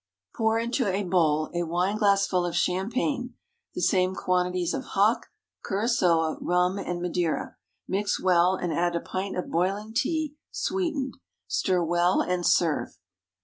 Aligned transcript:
_Pour 0.35 0.57
into 0.57 0.87
a 0.87 1.03
bowl 1.03 1.51
a 1.53 1.61
wine 1.61 1.95
glassful 1.95 2.43
of 2.43 2.55
champagne, 2.55 3.35
the 3.75 3.83
same 3.83 4.15
quantities 4.15 4.73
of 4.73 4.83
hock, 4.83 5.27
curaçoa, 5.63 6.39
rum, 6.41 6.79
and 6.79 7.03
madeira. 7.03 7.57
Mix 7.87 8.19
well, 8.19 8.55
and 8.55 8.73
add 8.73 8.95
a 8.95 8.99
pint 8.99 9.37
of 9.37 9.51
boiling 9.51 9.93
tea, 9.93 10.35
sweetened. 10.49 11.17
Stir 11.47 11.83
well 11.83 12.19
and 12.19 12.47
serve. 12.47 12.97